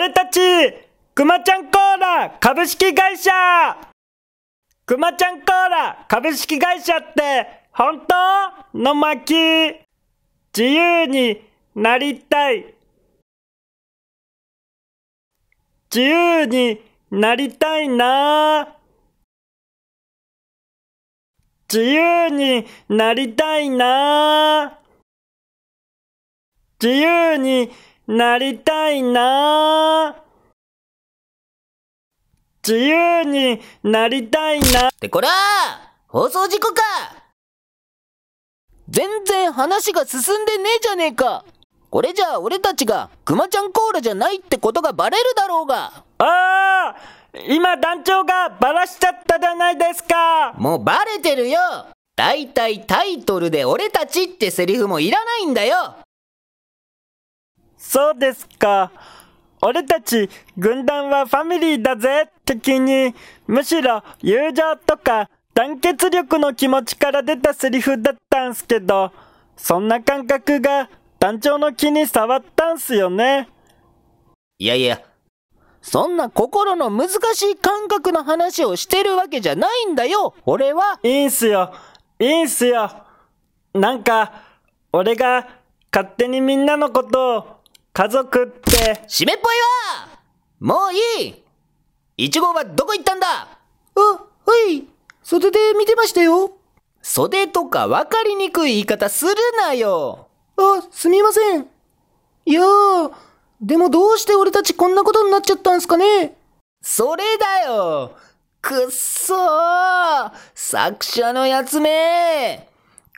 [0.00, 0.40] 俺たち、
[1.14, 3.30] くまちゃんコーラ株式会社。
[4.86, 8.06] くまちゃんコーラ株式会社って、本
[8.72, 9.34] 当の巻。
[10.56, 11.42] 自由に
[11.74, 12.74] なりたい。
[15.94, 16.80] 自由に
[17.10, 18.74] なりたいな。
[21.70, 24.78] 自由になりたいな。
[26.82, 27.70] 自由に
[28.10, 30.16] なりたいな。
[32.66, 34.88] 自由になりたいな。
[34.88, 35.28] ってこら
[36.08, 36.82] 放送事故か！
[38.88, 41.44] 全然話が進んでねえじゃねえか！
[41.88, 46.02] これじゃあ俺たちがクマちゃんコーラじゃないってことがバレるだろうが！
[46.18, 46.96] ああ
[47.46, 50.52] 今団長がバラしちゃったじゃないですか。
[50.58, 51.60] もうバレてるよ！
[52.16, 55.94] だいたいタイトルで俺たちってセリフもいらないんだよ
[57.90, 58.92] そうですか。
[59.62, 63.16] 俺たち軍団はファミリーだぜ的に、
[63.48, 69.10] むしろ友情とか団結力の気持ちから出たセリフだったんすけど、
[69.56, 70.88] そんな感覚が
[71.18, 73.48] 団長の気に触ったんすよね。
[74.60, 75.02] いやいや
[75.82, 81.74] そんな心の難しい感覚の話をしてるわけじゃないんだよ俺はいいんすよ。
[82.20, 82.88] いいんすよ。
[83.74, 84.44] なんか、
[84.92, 85.48] 俺が
[85.92, 87.59] 勝手にみんなのことを
[87.92, 89.54] 家族って、締めっぽい
[90.00, 90.08] わ。
[90.60, 91.42] もういい。
[92.16, 93.26] イチゴはどこ行ったんだ？
[93.26, 94.18] あ、は
[94.70, 94.84] い。
[95.22, 96.52] 袖で見てましたよ。
[97.02, 100.28] 袖とか分かりにくい言い方するなよ。
[100.56, 101.66] あ、すみません。
[102.46, 103.12] いやー、
[103.60, 106.36] でもどうして俺たちこんなことになっちゃったんすかね？
[106.82, 108.16] それだよ。
[108.62, 110.32] くっそー。
[110.54, 112.68] 作者のやつめ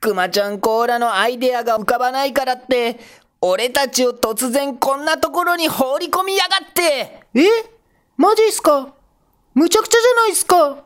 [0.00, 2.98] くまちゃんコーラのアイデアが浮かばないからって、
[3.42, 7.22] 俺たちを突然こんなところに放り込みやがって。
[7.34, 7.46] え？
[8.16, 8.92] マジっすか？
[9.54, 10.84] むちゃくちゃじゃないっすか？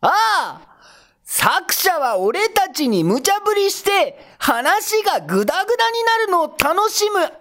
[0.00, 0.60] ああ
[1.24, 7.32] 作者は俺たちに無茶ぶりして話がグダグダになるのを楽しむ悪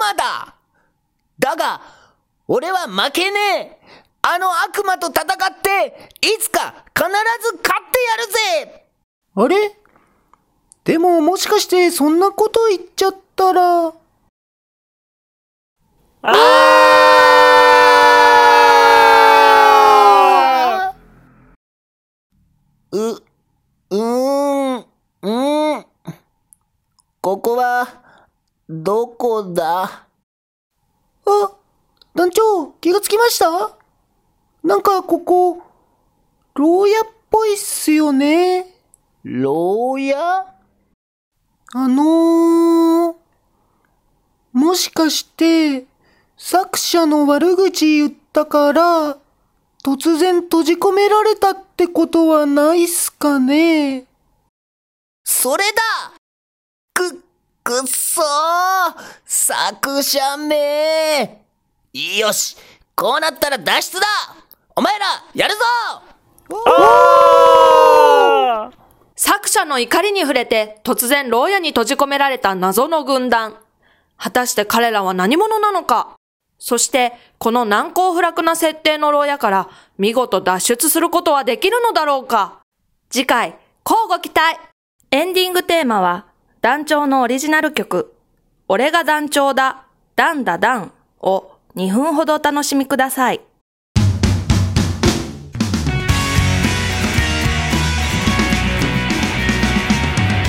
[0.00, 0.54] 魔だ。
[1.38, 1.80] だが、
[2.48, 3.78] 俺は負けねえ。
[4.22, 5.26] あの悪魔と戦っ
[5.60, 8.26] て、いつか必ず勝ってやる
[8.66, 8.86] ぜ。
[9.34, 9.76] あれ？
[10.84, 13.92] でももしかしてそんなこと言っちゃったら、
[16.24, 16.32] あ
[22.92, 23.96] う、うー
[24.78, 25.86] ん、うーん。
[27.20, 27.88] ここは、
[28.68, 29.82] どこだ？
[29.82, 30.06] あ、
[32.14, 33.76] 団長、気がつきました？
[34.62, 35.60] なんかここ、
[36.54, 38.72] 牢屋っぽいっすよね。
[39.24, 40.46] 牢屋？
[41.74, 42.61] あのー、
[44.72, 45.84] もしかして、
[46.38, 49.18] 作者の悪口言ったから、
[49.84, 54.06] 突然閉じ込められたってことはないっすかね。
[55.24, 55.82] それだ。
[56.94, 57.22] く、
[57.62, 58.24] くっそー。
[59.26, 61.42] 作者め
[61.92, 62.56] よし。
[62.96, 64.06] こうなったら脱出だ。
[64.74, 65.60] お前ら、やるぞ。
[69.16, 73.61] 作者の怒りに触れて突然牢屋に閉じ込められた謎の軍団。
[74.22, 76.14] 果たして彼らは何者なのか。
[76.56, 79.68] そして、この難攻不落な設定の牢屋から
[79.98, 82.60] 見事脱出することはできるのだろうか。
[83.10, 84.60] 次回、交互期待。
[85.10, 86.26] エンディングテーマは、
[86.60, 88.14] 団長のオリジナル曲、
[88.68, 93.40] 俺が団長だ、ダンダダンを2分ほどお楽しみください。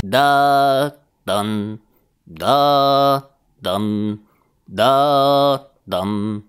[0.05, 0.95] だー、
[1.25, 1.79] だん、
[2.29, 3.32] だー、
[3.63, 4.19] だん、
[4.69, 6.43] だー、だん、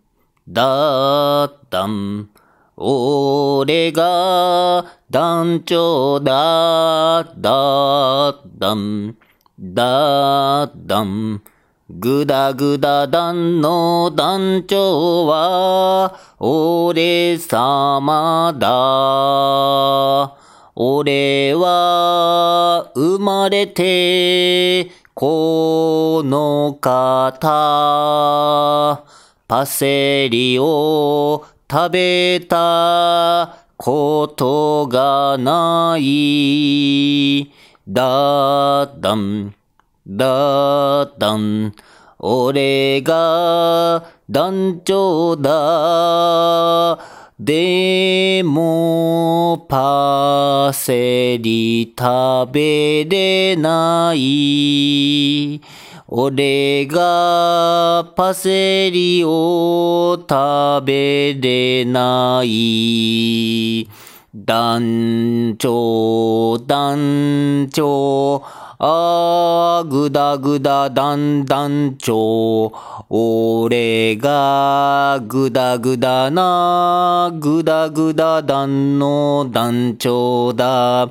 [0.48, 2.28] だー、だん。
[2.76, 9.16] 俺が団長だ、だ、だん、
[9.60, 11.40] だ、だん。
[11.88, 20.36] ぐだぐだ団の団長は、俺様だ。
[20.74, 29.04] 俺は生まれてこの方
[29.46, 37.52] パセリを食べたことがない。
[37.86, 39.54] だだん
[40.04, 41.72] だだん
[42.18, 47.23] 俺が団長だ。
[47.40, 55.60] でも、パセリ食べれない。
[56.06, 63.88] 俺がパセリを食べれない。
[64.32, 68.44] 団長、団長、
[68.86, 72.70] あーぐだぐだ団団長。
[73.08, 81.10] 俺がぐだぐだな、ぐだぐだ団の団長だ。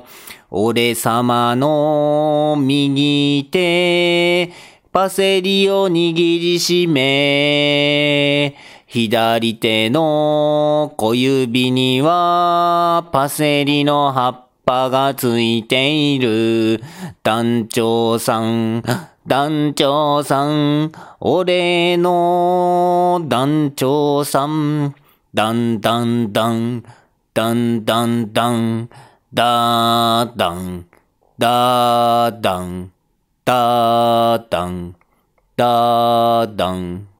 [0.52, 4.52] 俺様の右手、
[4.92, 8.54] パセリを握りしめ、
[8.86, 16.82] 左手の小指にはパセリの葉っぱぱがついている。
[17.22, 18.82] 団長さん、
[19.26, 24.94] 団長さん、俺の団長さん、
[25.34, 26.84] だんだんだん、
[27.32, 28.90] だんだんだん、
[29.32, 30.86] だーだん、
[31.38, 32.92] だーだん、
[33.44, 34.94] だーだん、
[35.56, 37.13] だーだん。